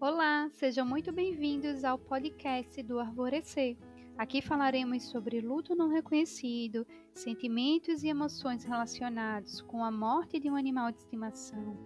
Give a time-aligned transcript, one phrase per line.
[0.00, 3.76] Olá, sejam muito bem-vindos ao podcast do Arvorecer.
[4.16, 10.56] Aqui falaremos sobre luto não reconhecido, sentimentos e emoções relacionados com a morte de um
[10.56, 11.76] animal de estimação,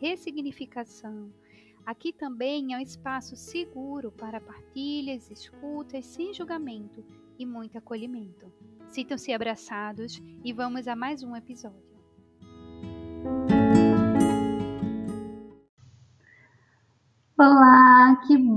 [0.00, 1.34] ressignificação.
[1.84, 7.04] Aqui também é um espaço seguro para partilhas, escutas sem julgamento
[7.36, 8.52] e muito acolhimento.
[8.88, 11.93] Sintam-se abraçados e vamos a mais um episódio.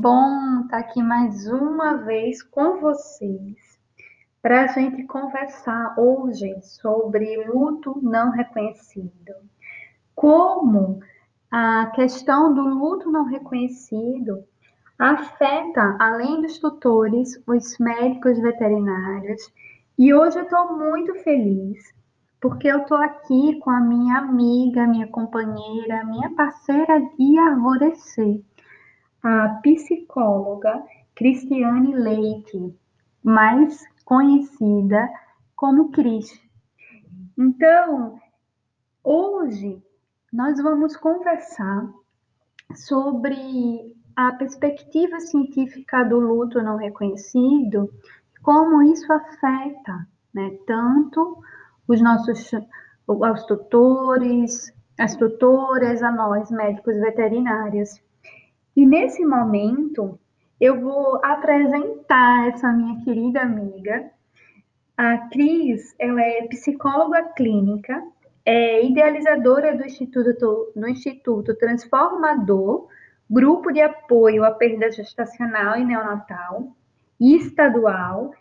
[0.10, 3.78] Bom estar aqui mais uma vez com vocês
[4.42, 9.34] para a gente conversar hoje sobre luto não reconhecido.
[10.16, 11.02] Como
[11.52, 14.46] a questão do luto não reconhecido
[14.98, 19.52] afeta, além dos tutores, os médicos veterinários.
[20.00, 21.94] E hoje eu estou muito feliz
[22.40, 28.42] porque eu estou aqui com a minha amiga, minha companheira, minha parceira de arvorecer
[29.24, 30.84] a psicóloga
[31.16, 32.76] Cristiane Leite,
[33.24, 35.10] mais conhecida
[35.56, 36.40] como Cris.
[37.38, 38.20] Então,
[39.04, 39.82] hoje
[40.32, 41.90] nós vamos conversar
[42.76, 47.90] sobre a perspectiva científica do luto não reconhecido,
[48.42, 51.42] como isso afeta, né, tanto
[51.88, 52.52] os nossos
[53.08, 58.02] os tutores, as tutoras, a nós médicos veterinários.
[58.78, 60.20] E nesse momento,
[60.62, 64.12] eu vou apresentar essa minha querida amiga.
[64.96, 68.04] A Cris, ela é psicóloga clínica,
[68.46, 72.88] é idealizadora do Instituto, do Instituto Transformador,
[73.28, 76.68] grupo de apoio à perda gestacional e neonatal,
[77.20, 78.32] estadual,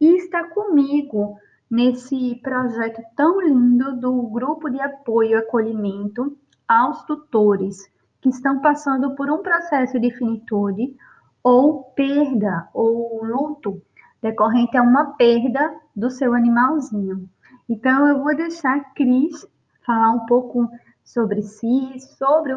[0.00, 1.36] e está comigo
[1.68, 6.38] nesse projeto tão lindo do grupo de apoio e acolhimento
[6.68, 7.90] aos tutores,
[8.22, 10.96] que estão passando por um processo de finitude
[11.42, 13.82] ou perda ou luto
[14.22, 17.28] decorrente a uma perda do seu animalzinho.
[17.68, 19.46] Então, eu vou deixar a Cris
[19.84, 20.70] falar um pouco
[21.04, 22.52] sobre si, sobre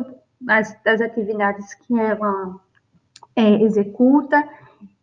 [0.47, 2.59] as, as atividades que ela
[3.35, 4.47] é, executa,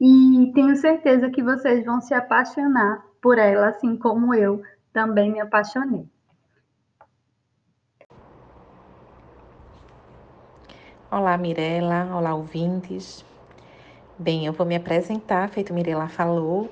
[0.00, 5.41] e tenho certeza que vocês vão se apaixonar por ela, assim como eu também me
[5.41, 6.06] apaixonei.
[11.15, 12.09] Olá, Mirela.
[12.17, 13.23] Olá, ouvintes.
[14.19, 16.71] Bem, eu vou me apresentar, feito Mirela falou,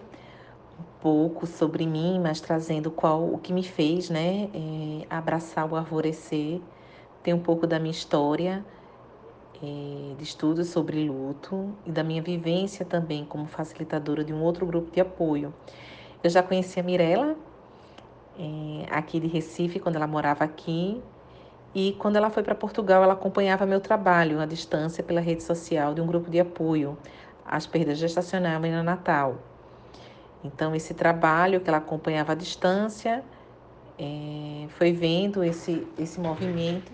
[0.81, 5.77] um pouco sobre mim, mas trazendo qual o que me fez, né, é, abraçar o
[5.77, 6.59] arvorecer.
[7.23, 8.65] Tem um pouco da minha história
[9.63, 14.65] é, de estudos sobre luto e da minha vivência também como facilitadora de um outro
[14.65, 15.53] grupo de apoio.
[16.25, 17.37] Eu já conheci a Mirela
[18.39, 20.99] é, aqui de Recife, quando ela morava aqui,
[21.75, 25.95] e quando ela foi para Portugal, ela acompanhava meu trabalho à distância pela rede social
[25.95, 26.99] de um grupo de apoio
[27.45, 29.45] às perdas gestacionais no Natal.
[30.43, 33.25] Então, esse trabalho que ela acompanhava à distância
[33.99, 36.93] é, foi vendo esse, esse movimento.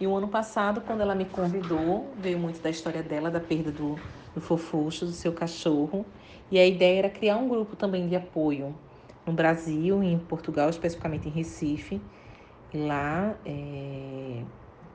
[0.00, 3.72] E o ano passado, quando ela me convidou, veio muito da história dela, da perda
[3.72, 4.02] do,
[4.34, 6.06] do fofuxo, do seu cachorro.
[6.50, 8.78] E a ideia era criar um grupo também de apoio
[9.26, 12.02] no Brasil, em Portugal, especificamente em Recife,
[12.84, 14.42] lá é,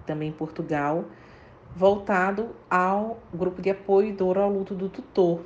[0.06, 1.06] também em Portugal,
[1.75, 5.42] voltado ao grupo de apoio dor ao luto do tutor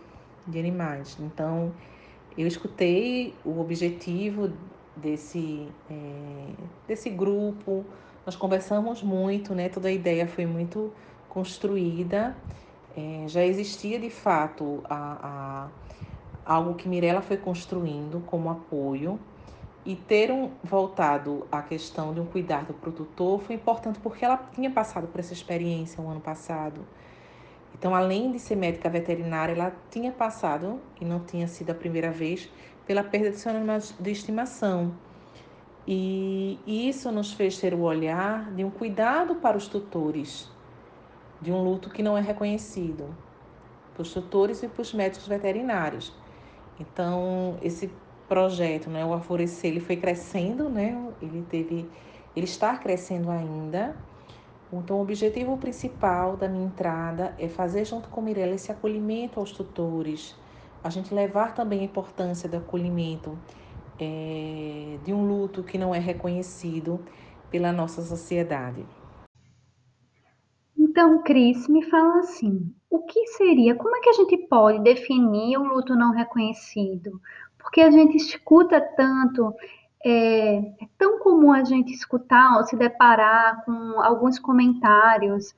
[0.47, 1.18] de animais.
[1.19, 1.72] Então,
[2.38, 4.51] eu escutei o objetivo
[4.95, 6.47] desse, é,
[6.88, 7.85] desse grupo,
[8.25, 9.69] nós conversamos muito, né?
[9.69, 10.91] Toda a ideia foi muito
[11.29, 12.35] construída.
[12.97, 15.68] É, já existia de fato a,
[16.45, 19.19] a, algo que Mirella foi construindo como apoio
[19.85, 24.25] e ter um, voltado à questão de um cuidado para o tutor foi importante porque
[24.25, 26.81] ela tinha passado por essa experiência o um ano passado.
[27.78, 32.09] Então, além de ser médica veterinária, ela tinha passado, e não tinha sido a primeira
[32.09, 32.50] vez,
[32.88, 34.94] pela perda de seu animal de estimação.
[35.85, 40.50] E isso nos fez ter o olhar de um cuidado para os tutores,
[41.42, 43.13] de um luto que não é reconhecido,
[43.94, 46.13] para os tutores e para os médicos veterinários.
[46.80, 47.92] Então, esse
[48.27, 51.92] projeto, né, o Alvorecer, ele foi crescendo, né, ele teve,
[52.36, 53.98] ele está crescendo ainda.
[54.72, 59.51] Então, o objetivo principal da minha entrada é fazer junto com Mirella esse acolhimento aos
[59.51, 60.39] tutores,
[60.83, 63.42] a gente levar também a importância do acolhimento
[64.00, 67.06] é, de um luto que não é reconhecido
[67.50, 68.89] pela nossa sociedade.
[70.77, 75.57] Então, Cris, me fala assim, o que seria, como é que a gente pode definir
[75.57, 77.19] o luto não reconhecido?
[77.65, 79.53] Porque a gente escuta tanto,
[80.06, 85.53] é, é, tão comum a gente escutar ou se deparar com alguns comentários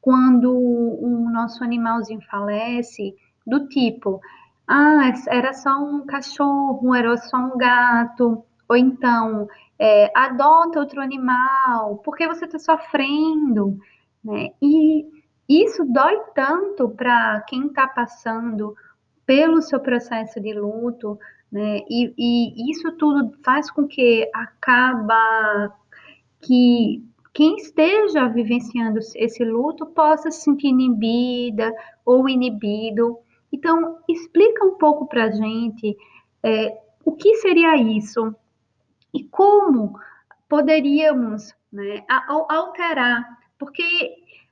[0.00, 3.14] quando o nosso animalzinho falece,
[3.46, 4.20] do tipo,
[4.66, 9.46] ah, era só um cachorro, era só um gato, ou então,
[9.78, 13.78] é, adota outro animal, porque você está sofrendo,
[14.24, 14.48] né?
[14.60, 15.06] E
[15.48, 18.74] isso dói tanto para quem está passando
[19.24, 21.18] pelo seu processo de luto,
[21.52, 21.80] né?
[21.88, 25.70] E, e isso tudo faz com que acaba
[26.40, 27.04] que
[27.34, 31.72] quem esteja vivenciando esse luto possa se sentir inibida
[32.04, 33.18] ou inibido.
[33.52, 35.96] Então, explica um pouco para a gente
[36.42, 38.34] é, o que seria isso
[39.14, 39.98] e como
[40.48, 42.04] poderíamos né,
[42.48, 43.84] alterar, porque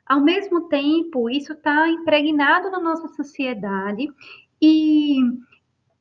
[0.06, 4.08] ao mesmo tempo isso está impregnado na nossa sociedade
[4.60, 5.16] e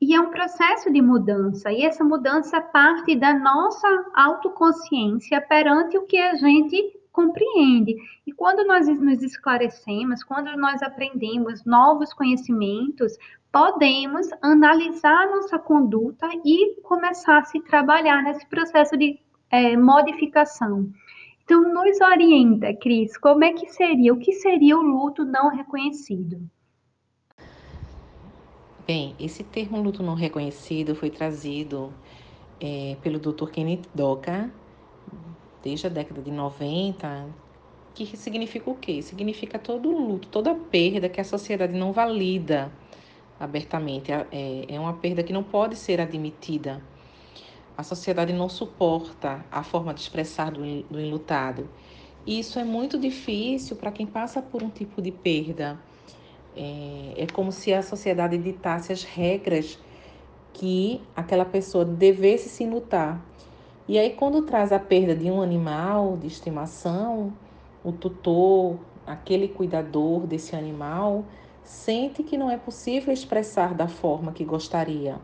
[0.01, 6.05] e é um processo de mudança, e essa mudança parte da nossa autoconsciência perante o
[6.05, 7.95] que a gente compreende.
[8.25, 13.17] E quando nós nos esclarecemos, quando nós aprendemos novos conhecimentos,
[13.51, 19.19] podemos analisar nossa conduta e começar a se trabalhar nesse processo de
[19.51, 20.89] é, modificação.
[21.43, 26.39] Então, nos orienta, Cris, como é que seria, o que seria o luto não reconhecido?
[28.89, 31.93] Bem, esse termo luto não reconhecido foi trazido
[32.59, 33.47] é, pelo Dr.
[33.51, 34.49] Kenneth Doka
[35.63, 37.27] desde a década de 90,
[37.93, 39.03] que significa o quê?
[39.03, 42.71] Significa todo luto, toda perda que a sociedade não valida
[43.39, 44.11] abertamente.
[44.11, 44.25] É,
[44.67, 46.81] é uma perda que não pode ser admitida.
[47.77, 51.69] A sociedade não suporta a forma de expressar do, do enlutado.
[52.25, 55.79] Isso é muito difícil para quem passa por um tipo de perda
[56.59, 59.79] é, é como se a sociedade ditasse as regras
[60.51, 63.23] que aquela pessoa devesse se lutar.
[63.87, 67.33] E aí, quando traz a perda de um animal de estimação,
[67.83, 68.77] o tutor,
[69.07, 71.23] aquele cuidador desse animal,
[71.63, 75.17] sente que não é possível expressar da forma que gostaria.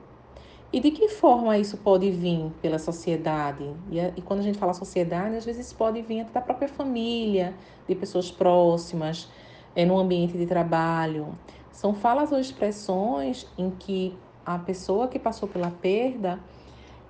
[0.71, 3.69] E de que forma isso pode vir pela sociedade?
[3.91, 7.53] E, e quando a gente fala sociedade, às vezes pode vir até da própria família,
[7.87, 9.29] de pessoas próximas,
[9.75, 11.37] é, no ambiente de trabalho.
[11.71, 16.39] São falas ou expressões em que a pessoa que passou pela perda,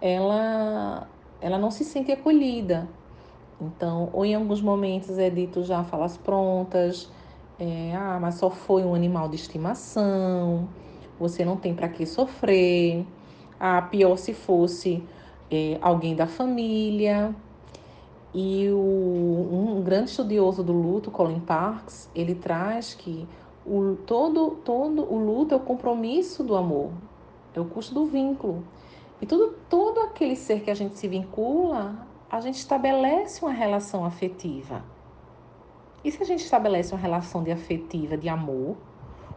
[0.01, 1.07] ela,
[1.41, 2.87] ela não se sente acolhida.
[3.61, 7.09] Então, ou em alguns momentos é dito já falas prontas,
[7.59, 10.67] é, ah, mas só foi um animal de estimação,
[11.17, 13.05] você não tem para que sofrer.
[13.59, 15.07] Ah, pior se fosse
[15.49, 17.33] é, alguém da família.
[18.37, 23.25] E o, um grande estudioso do luto, Colin Parks, ele traz que
[23.65, 26.91] o, todo, todo o luto é o compromisso do amor,
[27.53, 28.61] é o custo do vínculo.
[29.21, 34.03] E tudo, todo aquele ser que a gente se vincula, a gente estabelece uma relação
[34.03, 34.83] afetiva.
[36.03, 38.75] E se a gente estabelece uma relação de afetiva, de amor,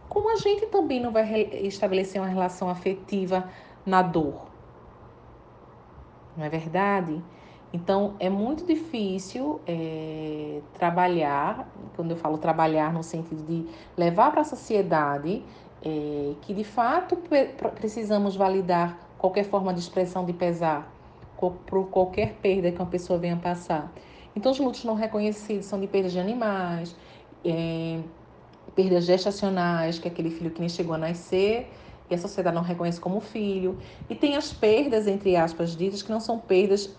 [0.08, 3.48] como a gente também não vai estabelecer uma relação afetiva
[3.86, 4.48] na dor?
[6.36, 7.22] Não é verdade?
[7.72, 13.66] Então, é muito difícil é, trabalhar, quando eu falo trabalhar no sentido de
[13.96, 15.44] levar para a sociedade
[15.82, 17.18] é, que de fato
[17.74, 20.92] precisamos validar qualquer forma de expressão de pesar
[21.66, 23.92] por qualquer perda que uma pessoa venha passar.
[24.34, 26.96] Então, os lutos não reconhecidos são de perdas de animais,
[27.44, 28.00] é,
[28.74, 31.70] perdas gestacionais, que é aquele filho que nem chegou a nascer
[32.10, 33.78] e a sociedade não reconhece como filho.
[34.08, 36.94] E tem as perdas, entre aspas, ditas, que não são perdas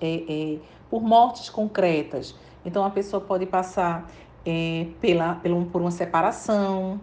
[0.00, 2.34] é, é, por mortes concretas.
[2.64, 4.08] Então, a pessoa pode passar
[4.46, 7.00] é, pela, pela, por uma separação,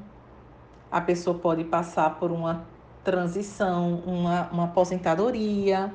[0.92, 2.66] a pessoa pode passar por uma
[3.04, 5.94] transição, uma, uma aposentadoria.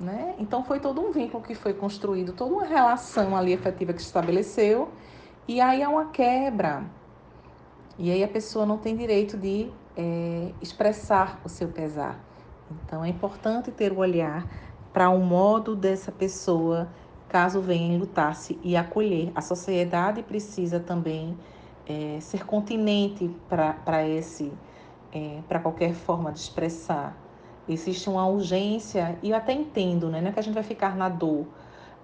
[0.00, 0.34] Né?
[0.38, 4.06] Então, foi todo um vínculo que foi construído, toda uma relação ali efetiva que se
[4.06, 4.88] estabeleceu,
[5.46, 6.84] e aí há uma quebra.
[7.98, 12.18] E aí a pessoa não tem direito de é, expressar o seu pesar.
[12.70, 14.46] Então é importante ter o olhar
[14.92, 16.88] para o um modo dessa pessoa,
[17.28, 19.32] caso venha lutar-se e acolher.
[19.34, 21.36] A sociedade precisa também
[21.86, 24.52] é, ser continente para esse,
[25.12, 27.16] é, para qualquer forma de expressar.
[27.68, 30.20] Existe uma urgência, e eu até entendo, né?
[30.20, 31.46] não é que a gente vai ficar na dor,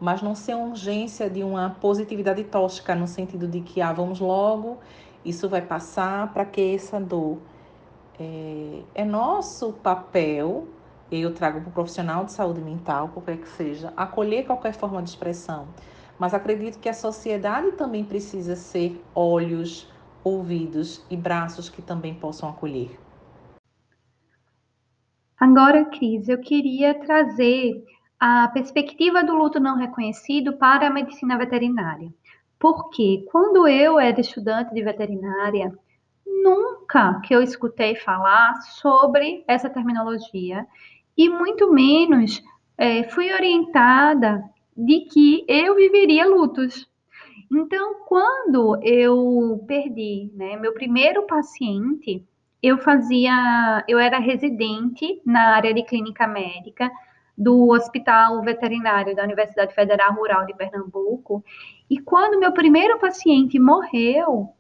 [0.00, 4.20] mas não ser uma urgência de uma positividade tóxica, no sentido de que, ah, vamos
[4.20, 4.78] logo,
[5.23, 7.38] isso vai passar para que essa dor
[8.20, 10.68] é, é nosso papel,
[11.10, 15.08] eu trago para o profissional de saúde mental, qualquer que seja, acolher qualquer forma de
[15.08, 15.68] expressão.
[16.18, 19.90] Mas acredito que a sociedade também precisa ser olhos,
[20.22, 23.00] ouvidos e braços que também possam acolher.
[25.38, 27.82] Agora, Cris, eu queria trazer
[28.20, 32.12] a perspectiva do luto não reconhecido para a medicina veterinária.
[32.58, 35.72] Porque quando eu era estudante de veterinária,
[36.42, 40.66] nunca que eu escutei falar sobre essa terminologia
[41.16, 42.42] e muito menos
[42.76, 44.42] é, fui orientada
[44.76, 46.88] de que eu viveria lutos.
[47.52, 52.25] Então, quando eu perdi né, meu primeiro paciente,
[52.62, 56.90] eu fazia, eu era residente na área de clínica médica
[57.37, 61.42] do Hospital Veterinário da Universidade Federal Rural de Pernambuco.
[61.88, 64.54] E quando meu primeiro paciente morreu,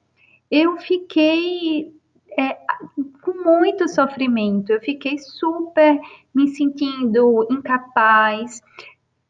[0.50, 1.94] eu fiquei
[2.38, 2.58] é,
[3.22, 6.00] com muito sofrimento, eu fiquei super
[6.34, 8.60] me sentindo incapaz,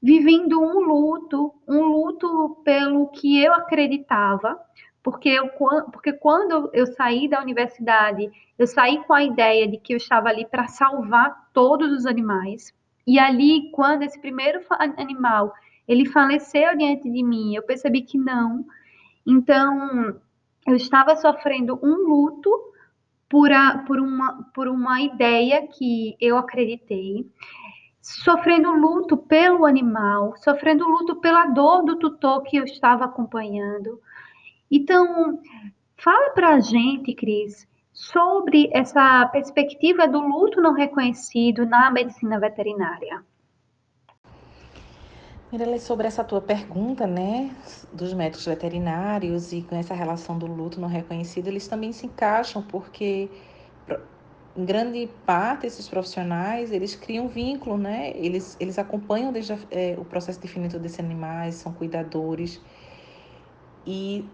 [0.02, 4.58] vivendo um luto, um luto pelo que eu acreditava,
[5.02, 5.48] porque, eu,
[5.92, 10.28] porque quando eu saí da universidade, eu saí com a ideia de que eu estava
[10.28, 12.72] ali para salvar todos os animais.
[13.06, 14.60] E ali, quando esse primeiro
[14.96, 15.52] animal
[15.88, 18.64] ele faleceu diante de mim, eu percebi que não.
[19.26, 20.14] Então,
[20.70, 22.50] eu estava sofrendo um luto
[23.28, 27.30] por, a, por, uma, por uma ideia que eu acreditei,
[28.00, 34.00] sofrendo luto pelo animal, sofrendo luto pela dor do tutor que eu estava acompanhando.
[34.70, 35.40] Então,
[35.96, 43.24] fala para a gente, Cris, sobre essa perspectiva do luto não reconhecido na medicina veterinária.
[45.52, 47.56] Mirelle, sobre essa tua pergunta, né,
[47.92, 52.62] dos médicos veterinários e com essa relação do luto não reconhecido, eles também se encaixam
[52.62, 53.28] porque
[54.56, 58.12] em grande parte esses profissionais eles criam vínculo, né?
[58.16, 62.60] Eles eles acompanham desde é, o processo de definimento desses animais, são cuidadores
[63.86, 64.24] e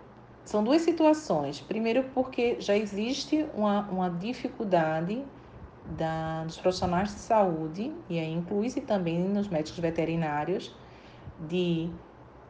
[0.44, 1.60] são duas situações.
[1.60, 5.24] Primeiro, porque já existe uma, uma dificuldade
[5.84, 10.76] da, dos profissionais de saúde, e aí inclui-se também nos médicos veterinários,
[11.40, 11.90] de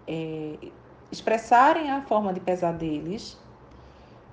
[0.06, 0.56] é,
[1.10, 3.38] expressarem a forma de pesar deles.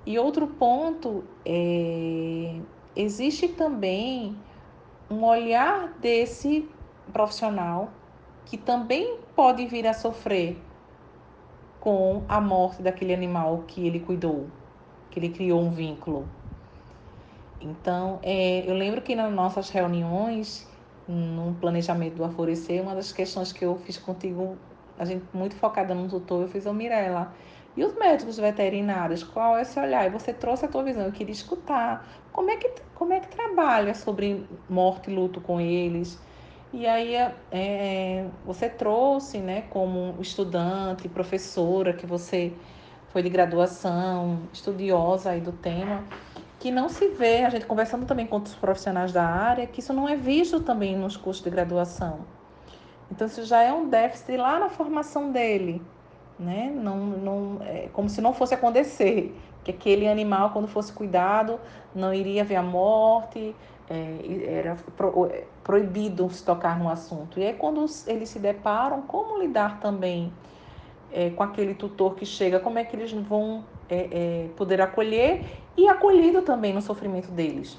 [0.06, 2.60] E outro ponto é
[2.96, 4.36] existe também
[5.10, 6.70] um olhar desse
[7.12, 7.90] profissional
[8.46, 10.58] que também pode vir a sofrer
[11.80, 14.48] com a morte daquele animal que ele cuidou,
[15.10, 16.28] que ele criou um vínculo.
[17.60, 20.68] Então, é, eu lembro que nas nossas reuniões
[21.08, 24.58] no planejamento do Alvorecer, uma das questões que eu fiz contigo,
[24.98, 27.34] a gente muito focada no tutor, eu fiz o Mirella.
[27.76, 30.06] E os médicos veterinários, qual é esse olhar?
[30.06, 32.08] E você trouxe a tua visão, eu queria escutar.
[32.32, 36.20] Como é que, como é que trabalha sobre morte e luto com eles?
[36.72, 42.54] E aí é, é você trouxe, né, como estudante, professora, que você
[43.10, 46.04] foi de graduação, estudiosa aí do tema,
[46.64, 49.92] que não se vê, a gente conversando também com outros profissionais da área, que isso
[49.92, 52.20] não é visto também nos cursos de graduação.
[53.12, 55.82] Então, isso já é um déficit lá na formação dele,
[56.40, 56.72] né?
[56.74, 61.60] Não, não, é como se não fosse acontecer, que aquele animal, quando fosse cuidado,
[61.94, 63.54] não iria ver a morte,
[63.90, 67.42] é, era pro, é, proibido se tocar no assunto.
[67.42, 70.32] E aí, quando eles se deparam, como lidar também
[71.12, 75.44] é, com aquele tutor que chega, como é que eles vão é, é, poder acolher
[75.76, 77.78] e acolhido também no sofrimento deles.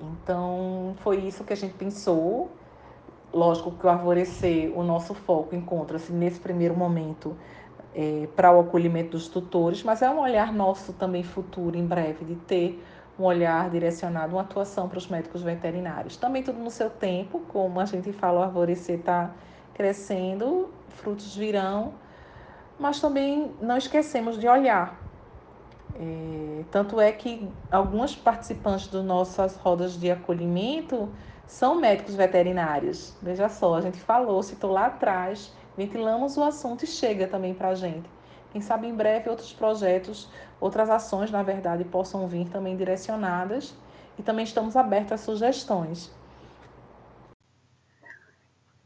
[0.00, 2.50] Então, foi isso que a gente pensou.
[3.32, 7.36] Lógico que o arvorecer, o nosso foco encontra-se nesse primeiro momento
[7.94, 12.24] é, para o acolhimento dos tutores, mas é um olhar nosso também futuro, em breve,
[12.24, 12.82] de ter
[13.18, 16.16] um olhar direcionado, uma atuação para os médicos veterinários.
[16.16, 19.32] Também tudo no seu tempo, como a gente fala, o arvorecer está
[19.74, 21.92] crescendo, frutos virão,
[22.78, 25.08] mas também não esquecemos de olhar
[25.98, 31.08] é, tanto é que algumas participantes das nossas rodas de acolhimento
[31.46, 33.16] são médicos veterinários.
[33.20, 37.70] Veja só, a gente falou, citou lá atrás, ventilamos o assunto e chega também para
[37.70, 38.08] a gente.
[38.52, 40.30] Quem sabe em breve outros projetos,
[40.60, 43.74] outras ações, na verdade, possam vir também direcionadas
[44.16, 46.16] e também estamos abertos a sugestões.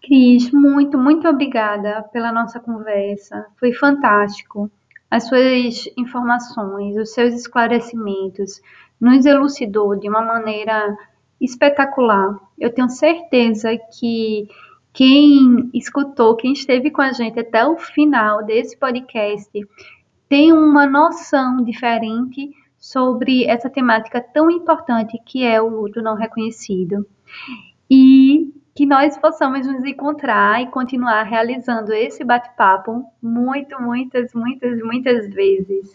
[0.02, 3.46] Cris, muito, muito obrigada pela nossa conversa.
[3.58, 4.70] Foi fantástico
[5.08, 8.60] as suas informações, os seus esclarecimentos,
[9.00, 10.96] nos elucidou de uma maneira
[11.40, 12.36] espetacular.
[12.58, 14.48] Eu tenho certeza que
[14.92, 19.50] quem escutou, quem esteve com a gente até o final desse podcast,
[20.28, 27.06] tem uma noção diferente sobre essa temática tão importante que é o luto não reconhecido.
[27.90, 35.28] E que nós possamos nos encontrar e continuar realizando esse bate-papo muito, muitas, muitas, muitas
[35.28, 35.92] vezes.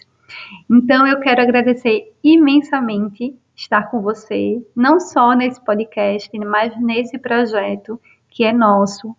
[0.69, 7.99] Então eu quero agradecer imensamente estar com você, não só nesse podcast, mas nesse projeto
[8.29, 9.15] que é nosso,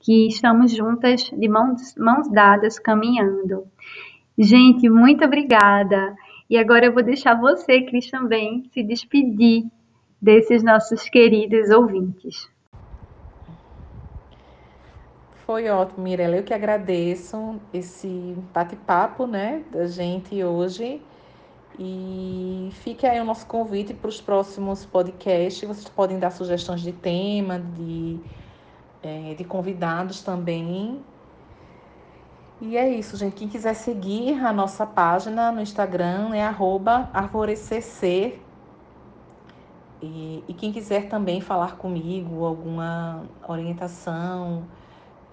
[0.00, 3.66] que estamos juntas de mãos, mãos dadas caminhando.
[4.38, 6.14] Gente, muito obrigada.
[6.48, 9.64] E agora eu vou deixar você, Cris, também se despedir
[10.20, 12.50] desses nossos queridos ouvintes.
[15.46, 16.36] Foi ótimo, Mirella.
[16.36, 21.02] Eu que agradeço esse bate-papo, né, da gente hoje.
[21.78, 25.66] E fique aí o nosso convite para os próximos podcasts.
[25.66, 28.20] Vocês podem dar sugestões de tema, de,
[29.02, 31.00] é, de convidados também.
[32.60, 33.34] E é isso, gente.
[33.34, 38.40] Quem quiser seguir a nossa página no Instagram é arvorecc.
[40.00, 44.64] E, e quem quiser também falar comigo, alguma orientação,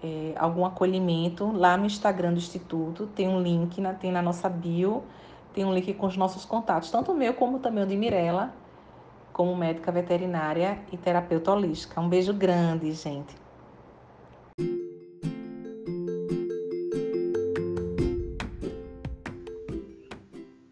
[0.04, 4.48] é, algum acolhimento, lá no Instagram do Instituto tem um link, na, tem na nossa
[4.48, 5.04] bio,
[5.54, 8.54] tem um link com os nossos contatos, tanto o meu como também o de Mirella,
[9.34, 12.00] como médica veterinária e terapeuta holística.
[12.00, 13.36] Um beijo grande, gente.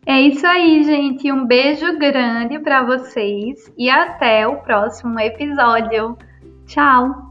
[0.06, 1.32] É isso aí, gente.
[1.32, 6.18] Um beijo grande para vocês e até o próximo episódio.
[6.66, 7.27] Tchau!